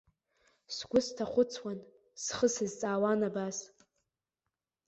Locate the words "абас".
3.27-3.57